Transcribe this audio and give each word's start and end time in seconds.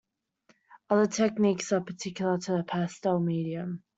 Other 0.89 1.05
techniques 1.05 1.71
are 1.71 1.79
particular 1.79 2.39
to 2.39 2.53
the 2.53 2.63
pastel 2.63 3.19
medium. 3.19 3.83